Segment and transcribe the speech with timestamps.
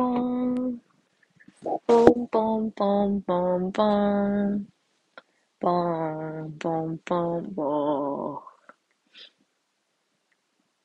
[0.00, 0.80] ポン。
[1.60, 4.66] ポンポンポンポンポン。
[5.60, 8.50] ポンポンポンポン。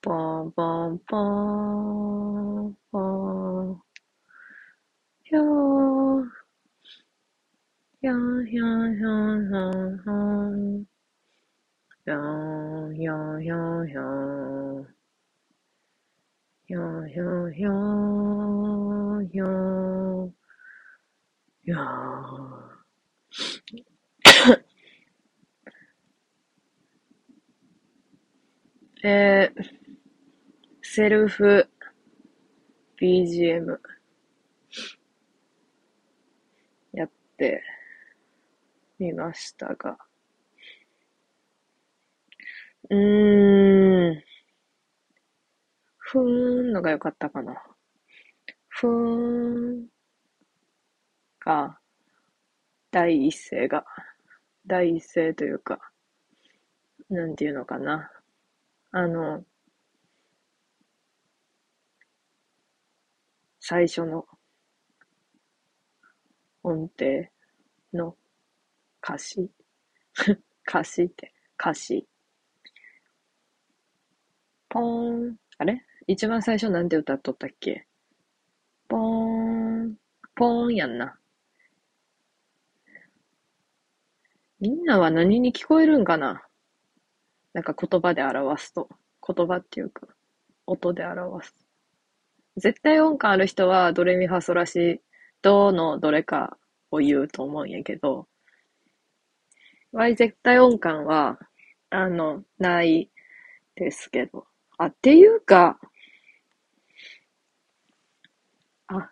[0.02, 1.18] ポンポンポ
[2.62, 3.06] ンポ
[19.34, 20.32] いやー、
[21.66, 22.76] いやー。
[29.04, 29.64] えー、
[30.82, 31.68] セルフ
[33.00, 33.78] BGM
[36.94, 37.62] やって
[39.00, 39.98] みましたが。
[42.90, 44.24] うーん。
[45.98, 47.75] ふーんのが良かったかな。
[48.78, 49.88] ふーん。
[51.40, 51.80] が、
[52.92, 53.86] 第一声が、
[54.68, 55.80] 第一声というか、
[57.10, 58.12] なんていうのかな。
[58.92, 59.46] あの、
[63.60, 64.26] 最初の
[66.64, 67.30] 音程
[67.94, 68.18] の
[69.02, 69.50] 歌詞。
[70.68, 72.08] 歌詞って、歌詞。
[74.70, 75.38] ポーン。
[75.58, 75.82] あれ？
[76.08, 77.88] 一番最初なんて歌っとったっけ？
[80.40, 80.50] ーン。
[80.50, 81.18] ポーンやんな。
[84.60, 86.44] みんなは何に聞こえるんかな？
[87.54, 88.90] なんか言葉で表すと。
[89.28, 90.08] 言葉っていうか、
[90.66, 91.56] 音で表す。
[92.58, 95.02] 絶対音感ある人はドレミファソラシ
[95.42, 96.58] ドのどれか
[96.92, 98.28] を言うと思うんやけど、
[99.92, 101.40] わい絶対音感は、
[101.90, 103.10] あの、ない
[103.76, 104.46] ですけど。
[104.78, 105.80] あ、っていうか、
[108.88, 109.10] あ、っ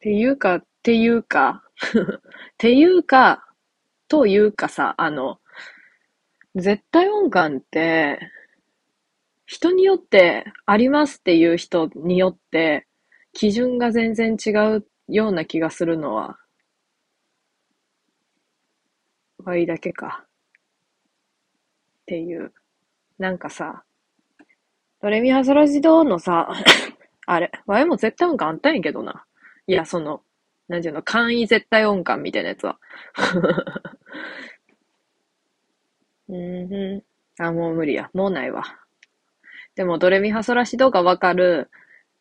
[0.00, 2.20] ていうか、っていうか、 っ
[2.56, 3.44] ていうか、
[4.08, 5.40] というかさ、あの、
[6.54, 8.18] 絶対音感って、
[9.46, 12.86] 人によってありますっていう人によって、
[13.32, 16.38] 基準が全然違うような気がするのは、
[19.44, 20.26] わいだけか。
[22.02, 22.52] っていう。
[23.18, 23.84] なんかさ、
[25.00, 26.48] ドレミファソラシドのさ、
[27.26, 29.24] あれ、わいも絶対音感あったんやけどな。
[29.68, 30.22] いや、その、
[30.66, 32.78] なんていうの、簡易絶対音感みたいなやつは。
[36.28, 37.02] うんふん。
[37.44, 38.10] あ、もう無理や。
[38.12, 38.64] もうないわ。
[39.76, 41.70] でも、ドレミファソラシドがわかる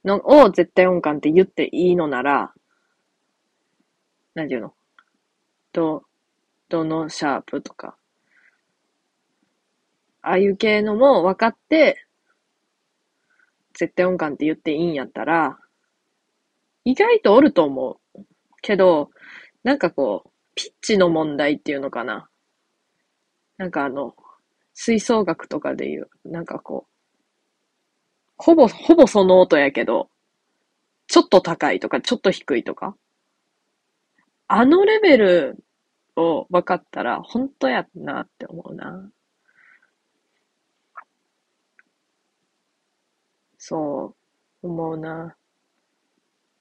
[0.06, 2.54] のを絶対音感って言っていいのなら、
[4.36, 4.74] なんていうの？
[5.74, 6.04] ド、
[6.70, 7.98] ドのシャープとか。
[10.22, 12.06] ああいう系のも分かって、
[13.74, 15.58] 絶対音感って言っていいんやったら、
[16.88, 18.22] 意外とおると思う。
[18.62, 19.10] けど、
[19.62, 22.30] なんかこう、ピッチの問題っていうのかな。
[23.58, 24.16] なんかあの、
[24.74, 26.92] 吹奏楽とかで言う、なんかこう、
[28.38, 30.10] ほぼ、ほぼその音やけど、
[31.08, 32.96] ちょっと高いとか、ちょっと低いとか。
[34.48, 35.58] あのレベル
[36.16, 39.12] を分かったら、本当やなって思うな。
[43.58, 44.16] そ
[44.64, 45.36] う、思うな。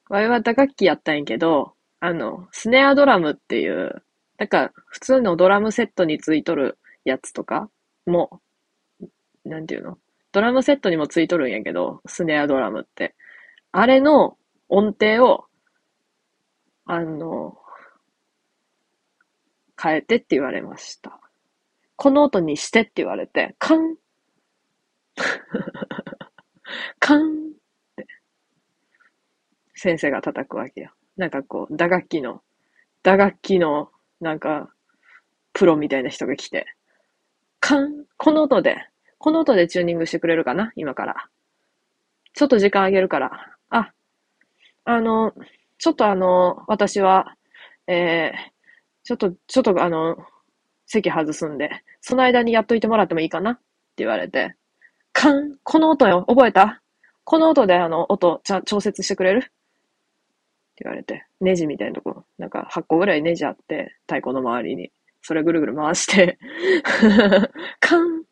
[0.08, 4.02] わいは打楽器やったんやけど、あの、スネアドラムっていう、
[4.38, 7.70] なんか、普通のドラムセットについとるやつとか
[8.06, 8.40] も、
[9.44, 9.98] なんていうの？
[10.32, 13.14] ドラムセットにもついとるんやけど、スネアドラムって。
[13.72, 14.36] あれの
[14.68, 15.46] 音程を、
[16.86, 17.58] あの、
[19.80, 21.20] 変えてって言われました。
[21.96, 23.96] この音にしてって言われて、カン
[27.00, 27.52] カン、
[29.76, 30.90] 先生が叩くわけよ。
[31.16, 32.42] なんかこう、打楽器の、
[33.04, 34.70] 打楽器の、なんか、
[35.52, 36.66] プロみたいな人が来て、
[37.60, 38.76] カンこの音で、
[39.18, 40.72] この音でチューニングしてくれるかな？
[40.76, 41.28] 今から。
[42.34, 43.30] ちょっと時間あげるから。
[43.70, 43.92] あ、
[44.84, 45.32] あの、
[45.78, 47.34] ちょっとあの、私は、
[47.86, 48.34] えー、
[49.04, 50.16] ちょっと、ちょっとあの、
[50.86, 51.70] 席外すんで、
[52.00, 53.52] その間にやっといてもらってもいいかな？
[53.52, 53.60] って
[53.96, 54.54] 言われて、
[55.12, 56.24] カンこの音よ。
[56.28, 56.82] 覚えた？
[57.24, 59.50] この音であの、音、ちゃ、調節してくれる？
[60.76, 64.92] って言われて、ネジみたいなとこ、なんか8個ぐらいネジあって、太鼓の周りに。
[65.22, 66.38] それぐるぐる回して、
[67.80, 68.24] カン！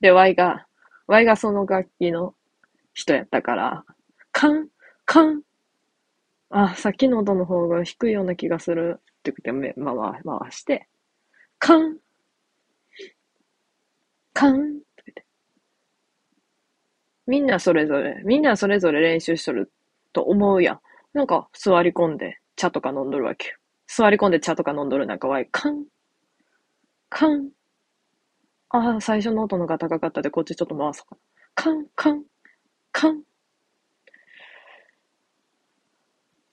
[0.00, 0.66] で、ワイが、
[1.06, 2.34] ワイがその楽器の
[2.92, 3.84] 人やったから、
[4.32, 4.68] カン！
[5.06, 5.42] カン！
[6.50, 8.96] あ、さっきの音の方が低いような気がする。
[8.98, 10.88] って言って、目回回して、
[11.58, 11.98] カン！
[14.34, 14.56] カン！
[14.56, 15.24] って言って。
[17.26, 19.72] みんなそれぞれ、みんなそれぞれ練習しとる
[20.12, 20.80] と思うやん。
[21.16, 23.56] なんか座り込んで茶とか飲んどるわけよ。
[23.86, 25.86] 座り込んで茶とか飲んどる中は、カン、
[27.08, 27.48] カン。
[28.68, 31.16] ああ、最初の音のが高かったで、こっちちょっと回そうか。
[31.54, 32.24] カン、カン、
[32.92, 33.22] カン。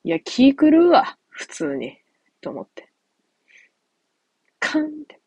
[0.05, 1.17] いや、気狂うわ。
[1.27, 1.97] 普通に。
[2.39, 2.89] と思って。
[4.59, 5.19] カンって。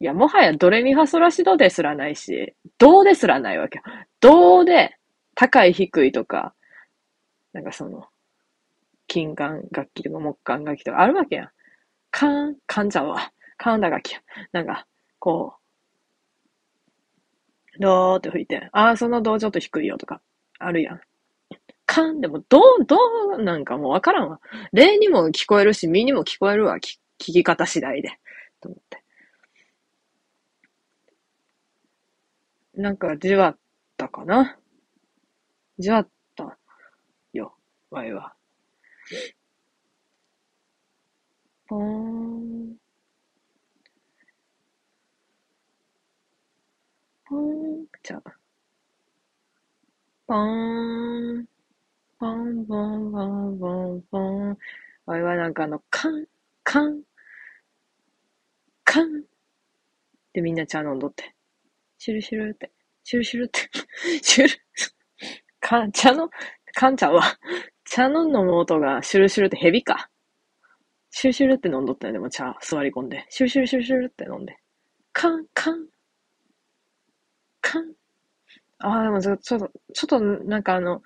[0.00, 3.84] いや、もはやドレミファソラシドですらないし、ドですらないわけよ。
[4.20, 4.96] ドで、
[5.34, 6.54] 高い低いとか、
[7.52, 8.08] なんかその、
[9.08, 11.50] 金管楽器とか木管楽器とかあるわけやん。
[12.10, 13.32] カーン、カンちゃうわ。
[13.58, 14.20] カーンだ楽器や。
[14.52, 14.86] なんか、
[15.18, 15.56] こ
[17.76, 20.20] う、ドーって吹いて、ああ、そのドーちょっと低いよとか、
[20.58, 21.00] あるやん。
[21.86, 24.40] カンでも、ドー、ドーなんかもうわからんわ。
[24.72, 26.78] 例にも聞こえるし、ミにも聞こえるわ。
[26.78, 28.18] 聞き方次第で。
[28.60, 29.02] と思って。
[32.74, 33.58] なんか、じわっ
[33.96, 34.58] たかな？
[35.78, 36.58] じわった
[37.34, 37.56] よ、
[37.90, 38.35] わいは。
[41.68, 42.76] ぽーん。
[47.24, 47.40] ぽー
[47.82, 47.86] ん。
[48.02, 48.32] じゃあ。
[50.26, 51.46] ぽーん。
[52.18, 54.58] ぽんぽんぽんぽんぽん。
[55.06, 56.26] わいはなんかあの、カン、
[56.62, 57.02] カン、
[58.84, 59.24] カン
[60.32, 61.34] でみんな茶飲んどって。
[61.98, 62.70] シュルシュルって、
[63.04, 63.60] シュルシュルって、
[64.22, 64.50] シュル、
[65.60, 66.30] か、茶の、
[66.74, 67.22] かんちゃうわ。
[67.84, 70.10] 茶の飲む音がシュルシュルって蛇か。
[71.18, 73.24] シュルシュルって飲んどったよ、でも茶座り込んで。
[73.30, 74.54] シュルシュルシュルシュルって飲んで。
[75.14, 75.86] カン、カン、
[77.62, 77.94] カン。
[78.80, 81.02] ああ、でもちょっと、ちょっと、なんかあの、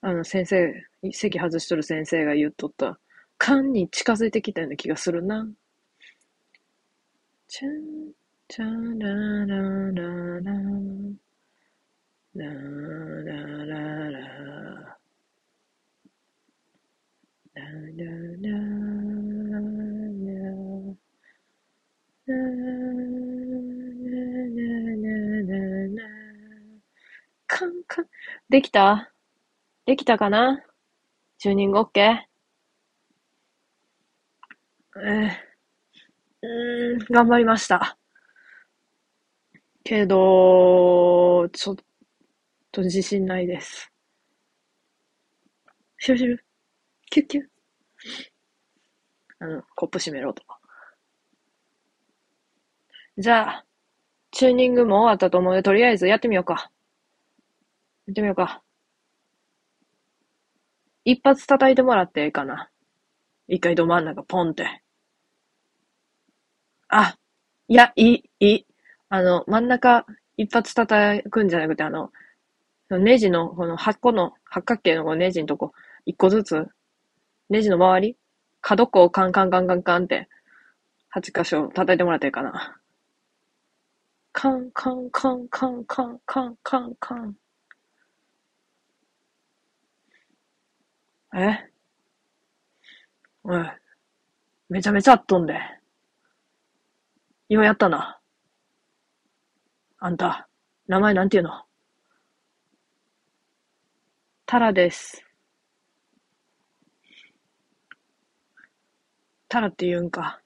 [0.00, 0.72] あの先生、
[1.12, 2.98] 席外しとる先生が言っとった、
[3.36, 5.46] カンに近づいてきたような気がするな。
[7.46, 8.12] チャン、
[8.48, 9.56] チャララ
[9.92, 10.52] ララ、
[12.34, 12.46] ラ
[13.22, 14.98] ラララ。
[17.54, 18.06] ララ
[18.40, 19.01] ラ
[27.46, 28.06] カンカン。
[28.48, 29.12] できた
[29.86, 30.62] できたかな
[31.38, 32.16] チューニング OK?
[34.94, 37.96] うーん、頑張りました。
[39.84, 41.76] けど、ちょっ
[42.70, 43.90] と自信ないです。
[45.98, 46.44] シュルシュル。
[47.10, 47.44] キュッキュッ。
[49.40, 50.61] あの、コップ閉めろとか。
[53.16, 53.66] じゃあ、
[54.32, 56.70] チューニングも終わったと思うので、とりあえずやってみようか。
[58.06, 58.62] やってみようか。
[61.04, 62.68] 一発叩いてもらってええかな。
[63.48, 64.82] 一回ど真ん中ポンって。
[66.88, 67.16] あ、
[67.68, 68.66] いや、いい、いい。
[69.08, 70.06] あの、真ん中
[70.36, 72.10] 一発叩くんじゃなくて、あの、
[72.90, 75.72] ネジの、この箱の、八角形のネジのとこ、
[76.06, 76.66] 一個ずつ
[77.50, 78.16] ネジの周り
[78.60, 80.28] 角っこをカンカンカンカンカンって、
[81.10, 82.81] 8箇所叩いてもらっていいかな。
[84.32, 87.36] カンカンカンカンカンカンカンカン。
[91.34, 91.70] え？
[93.44, 93.64] おい。
[94.68, 95.54] めちゃめちゃあっとんで。
[97.48, 98.18] ようやったな。
[99.98, 100.48] あんた、
[100.88, 101.64] 名前なんていうの？
[104.46, 105.24] タラです。
[109.48, 110.40] タラって言うんか。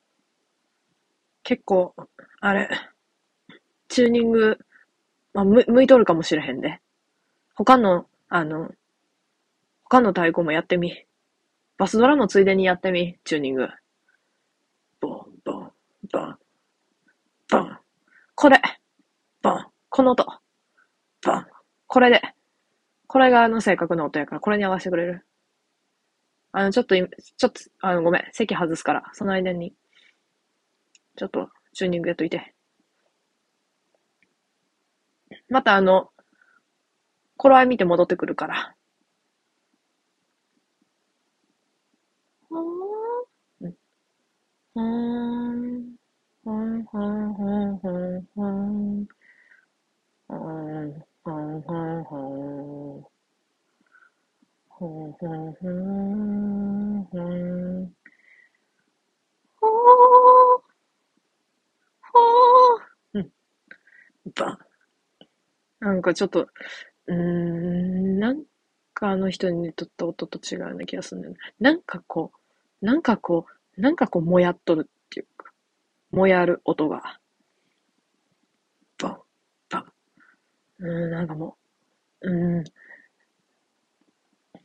[1.45, 1.95] 結構、
[2.41, 2.69] あれ、
[3.89, 4.59] チューニング、
[5.33, 6.81] まあ、む、向いとるかもしれへんで。
[7.55, 8.71] 他の、あの、
[9.85, 11.07] 他の太鼓もやってみ。
[11.79, 13.69] バスドラもついでにやってみ、チューニング。
[15.01, 15.73] ボン、ボン、
[16.11, 16.39] ボン、
[17.51, 17.79] ボン。
[18.35, 18.61] これ、
[19.43, 20.27] ボン、この音。
[21.23, 21.47] ボン、
[21.87, 22.23] これで。
[23.07, 25.25] これがあの正確な音やから、これに合わせてくれる
[26.53, 28.25] あの、ちょっと、ちょっと、あの、ごめん。
[28.33, 29.75] 席外すから、その間に、
[31.15, 32.56] ちょっと、チューニングやっといて。
[35.49, 36.11] またあの、
[37.37, 38.77] 頃合い見て戻ってくるから。
[42.51, 43.77] ほーん。
[44.75, 45.97] ほーん。
[46.45, 48.49] ほんほんほんほんほ
[49.03, 49.09] ん。
[50.29, 53.07] ほんほんほんほん。
[54.69, 57.97] ほんほんほんほん。
[59.61, 60.67] ほー。
[62.03, 62.83] ほー。
[63.15, 63.31] うん。
[64.35, 64.59] ば。
[65.81, 66.49] なんかちょっと、
[67.09, 68.45] うーん、なん
[68.95, 71.41] かあの人にとった音と違うような気がするんだよね。
[71.61, 72.33] なんかこ
[72.83, 73.47] う、なんかこ
[73.77, 75.53] う、なんかこう、もやっとるっていうか、
[76.13, 77.19] もやる音が。
[78.99, 79.19] バン、
[79.71, 79.85] バン。
[80.81, 81.57] うん、なんかも
[82.23, 82.65] う、うん、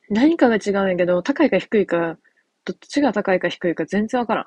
[0.09, 2.17] 何かが違うんやけど、高いか低いか、
[2.65, 4.45] どっちが高いか低いか全然わからん。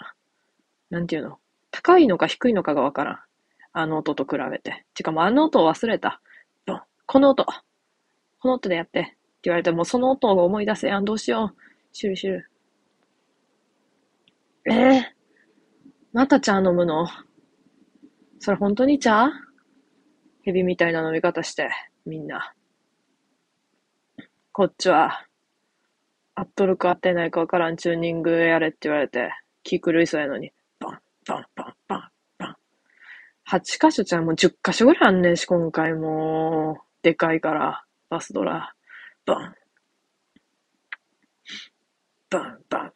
[0.91, 1.39] なんていうの？
[1.71, 3.19] 高いのか低いのかがわからん。
[3.73, 4.85] あの音と比べて。
[4.95, 6.21] てかもうあの音を忘れた。
[7.07, 7.45] この音。
[7.45, 9.01] この音でやって。
[9.01, 11.05] って言われてもその音を思い出せやん。
[11.05, 11.57] どうしよう。
[11.93, 12.51] シュルシュル。
[14.67, 15.03] えー、
[16.13, 17.07] また茶飲むの？
[18.39, 19.29] それ本当に茶？
[20.45, 21.71] 蛇みたいな飲み方して、
[22.07, 22.55] みんな。
[24.53, 25.27] こっちは、
[26.35, 29.31] 合っとるか合ってないかわからんチューニングやれって言われて、
[29.63, 32.01] 気狂いそうやのに、バン、バン、バン、バン、
[32.39, 32.57] バン。
[33.51, 38.75] 8箇所ちゃんもう10箇所ぐらいあんねんし、今回もでかいから、バスドラ。
[39.27, 39.55] バン。
[42.31, 42.93] バン、バン、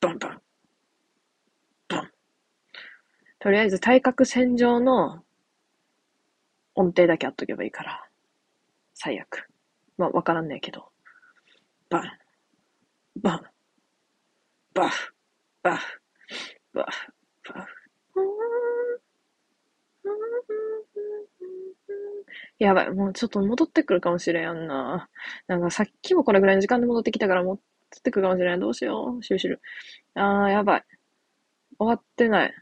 [0.00, 0.42] バン、バン。
[1.88, 2.10] バン。
[3.40, 5.24] とりあえず対角線上の
[6.76, 8.08] 音程だけあっとけばいいから。
[8.94, 9.48] 最悪。
[9.96, 10.90] まあ、わからんねえけど。
[11.90, 12.02] バン、
[13.20, 13.42] バン、
[14.72, 15.14] バフ、
[15.64, 16.00] バフ、
[16.72, 17.12] バフ、
[17.52, 17.77] バフ。
[22.58, 25.08] やばい、もうちょっと戻ってくるかもしれんな。
[25.46, 28.60] なんかさっきもこれぐらいの時間で戻ってきたから戻ってくるかもしれん。
[28.60, 29.22] どうしよう。
[29.22, 29.62] シュシュル。
[30.14, 30.84] あー、やばい。
[31.78, 32.54] 終わってない。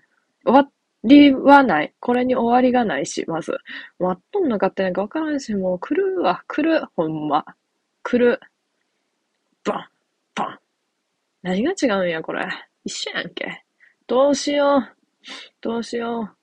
[0.45, 0.69] 終わ
[1.05, 1.95] りはない。
[2.01, 3.53] これに終わりがないし、まず。
[3.99, 6.87] 終わっとんのかってなんかわからんし、もう来るわ、来る。
[6.95, 7.45] ほんま。
[8.03, 8.41] 来る。
[9.65, 9.89] バン、
[10.35, 10.59] バン。
[11.43, 12.47] 何が違うんや、これ。
[12.85, 13.65] 一緒やんけ。
[14.07, 14.83] どうしよう。
[15.61, 16.37] どうしよう。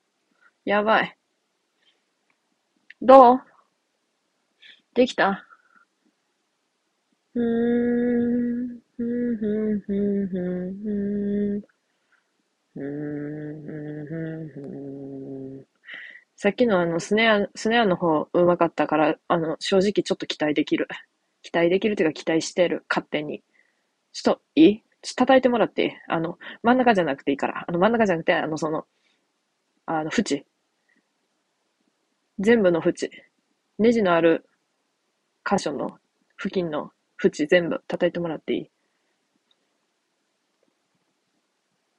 [0.66, 1.18] やばい。
[3.04, 3.42] どう？
[4.96, 5.46] できた？
[7.36, 11.64] うーん、ふんふんふんふんふん。
[12.76, 12.84] ふん
[13.64, 13.72] ふ
[14.04, 15.66] んふんふん。
[16.36, 20.88] さっきのあの、スネア、スネアの方うまかったから、あの、正直ちょっと期待できる。
[21.44, 22.86] 期待できるというか期待してる。
[22.90, 23.44] 勝手に。
[24.14, 27.66] ちょっと、いいちょっと叩いてもらっていいあの、真ん中じゃなくていいから。
[27.68, 28.86] あの、真ん中じゃなくて、あの、その、
[29.88, 30.46] あの、縁。
[32.40, 33.10] 全部の縁。
[33.80, 34.46] ネジのある
[35.50, 35.98] 箇所の
[36.38, 36.92] 付近の
[37.24, 38.70] 縁全部叩いてもらっていい？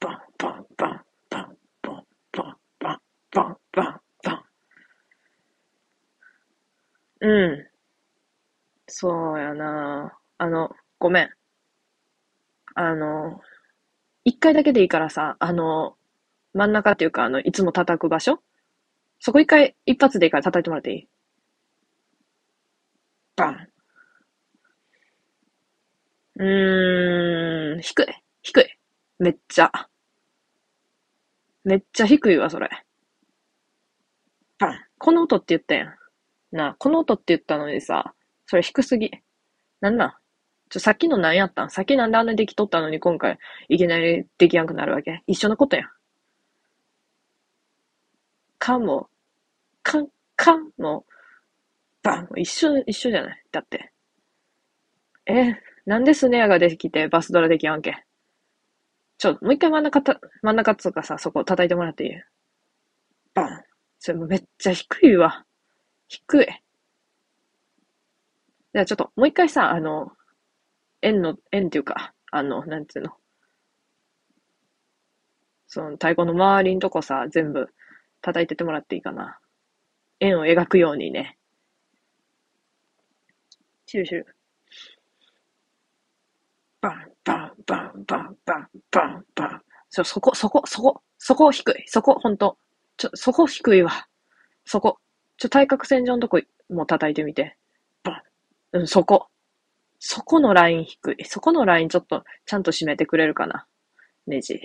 [0.00, 3.00] バンバンバンバンバンバンバン
[3.33, 4.45] バンバンバン。
[7.21, 7.67] うん。
[8.87, 11.31] そうやなあの、ごめん。
[12.75, 13.41] あの、
[14.25, 15.97] 一回だけでいいからさ、あの、
[16.55, 18.41] 真ん中っていうか、あの、いつも叩く場所
[19.25, 21.09] そこ一回、一発でいいから叩いてもらっていい？
[23.37, 23.69] バン。
[26.37, 28.07] うーん、低い。
[28.43, 28.78] 低い。
[29.19, 29.73] めっちゃ。
[31.64, 32.69] めっちゃ低いわ、それ。
[34.59, 34.78] バン。
[34.99, 35.95] この音って言ったやん。
[36.54, 38.12] なあ、この音って言ったのにさ、
[38.45, 39.11] それ低すぎ。
[39.81, 40.12] なんなん？
[40.69, 41.71] ちょ、さっきの何やったん？
[41.71, 43.38] さっきなんであんなできとったのに今回、
[43.71, 45.23] いきなりできやんくなるわけ？
[45.26, 45.88] 一緒のことやん。
[48.59, 49.09] かも、
[49.85, 51.05] かん、かんも、
[52.03, 53.43] バン一緒、一緒じゃない？
[53.53, 53.93] だって。
[55.26, 55.55] え、
[55.87, 58.05] なんでスネアができてバスドラできやんけ？
[59.19, 62.11] ちょ、もう一回真ん中た、真ん中つうかさ、そこ叩いてもらっていい？
[63.35, 63.62] バン
[63.99, 65.45] それもめっちゃ低いわ。
[66.09, 66.47] 低い。
[68.75, 70.12] じゃあちょっと、もう一回さ、あの、
[71.03, 73.12] 円の、円っていうか、あの、なんていうの？
[75.69, 77.69] その、太鼓の周りんとこさ、全部
[78.21, 79.38] 叩いててもらっていいかな？
[80.25, 81.37] 円を描くようにね。
[83.87, 84.26] シュルシュル。
[86.81, 89.62] バン、バン、バン、バン、バン、バン、バン。
[89.90, 91.85] そ、そこ、そこ、そこ、そこ低い。
[91.87, 92.59] そこ、ほんと。
[92.97, 94.09] ちょ、そこ低いわ。
[94.64, 94.99] そこ。
[95.37, 97.57] ちょ、対角線上のとこも叩いてみて。
[98.02, 98.23] バ
[98.73, 98.78] ン。
[98.81, 99.28] うん、そこ。
[99.99, 101.25] そこのライン低い。
[101.25, 103.66] そこのラインちょっと、ちゃんと締めてくれるかな。
[104.26, 104.61] ネジ。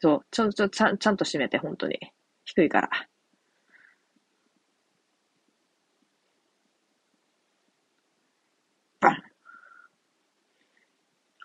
[0.00, 1.98] そう、ちょ、ちょ、ちゃん、ちゃんと締めて、ほんとに。
[2.44, 2.90] 低いから。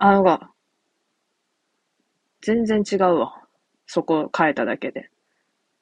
[0.03, 0.51] あのが、
[2.41, 3.41] 全然違うわ。
[3.88, 5.10] そこ変えただけで。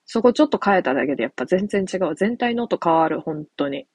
[0.05, 2.15] そこちょっと変えただけでやっぱ全然違う。
[2.15, 3.87] 全体の音変わる、本当に。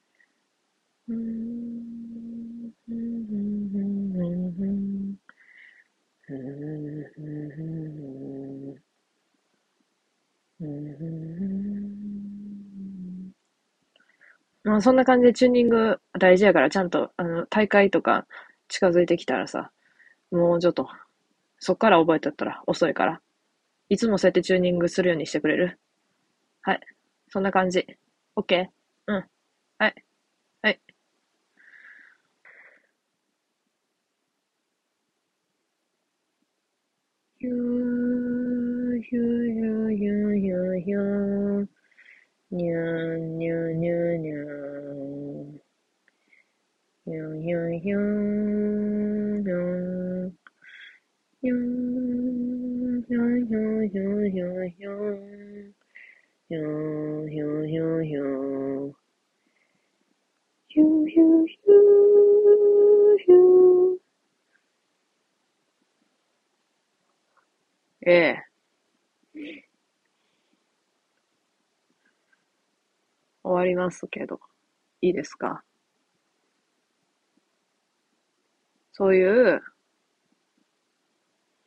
[14.65, 18.27] まあそんな感じでチューニング大事やからちゃんとあの大会とか
[18.69, 19.71] 近づいてきたらさ、
[20.31, 20.89] もうちょっと。
[21.59, 23.21] そっから覚えちゃったら遅いから。
[23.89, 25.79] いつもそうやってチューニングするようにしてくれる？
[26.63, 26.81] はい。
[27.29, 27.87] そんな感じ。
[28.37, 28.67] OK?
[29.09, 29.25] うん。
[29.79, 30.05] はい。
[30.63, 30.81] はい。
[37.39, 41.67] ゆーゆーゆーゆーゆーゆー
[42.51, 45.61] にゃーにゃーにゃーにゃー
[47.07, 48.01] にゃーにゃーにゃー
[51.47, 51.59] ひょん
[53.07, 55.73] ひょんひょんひょんひょんひょん。
[56.49, 56.59] ひょ
[57.23, 58.23] んひょんひょんひょ
[58.89, 58.93] ん。
[60.67, 61.77] ひゅひゅひゅ
[63.19, 64.01] ひゅ。
[68.11, 68.43] ええ。
[73.45, 74.41] 終わりますけど。
[75.01, 75.63] いいですか？
[78.91, 79.63] そういう、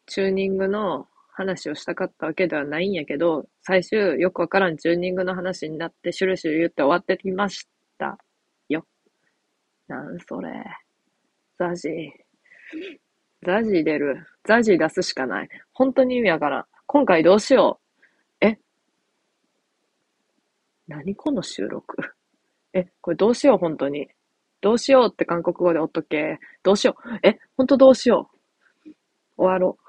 [0.09, 8.17] チューニングの話をしたかったわけではないんやけど、最終よくわからんチューニングの話になってシュルシュル言って終わってきました
[8.67, 8.85] よ。
[9.87, 10.51] なんそれ。
[11.57, 11.91] ザジー。
[13.45, 14.25] ザジー出る。
[14.43, 15.49] ザジー出すしかない。
[15.73, 16.65] 本当に意味わからん。
[16.87, 17.79] 今回どうしよ
[18.41, 18.45] う。
[18.45, 18.57] え？
[20.87, 21.95] 何この収録？
[22.73, 24.09] え、これどうしよう、本当に。
[24.61, 26.39] どうしようって韓国語でおっとけ。
[26.63, 27.19] どうしよう。
[27.23, 28.29] え、本当どうしよ
[28.85, 28.89] う。
[29.37, 29.88] 終わろう。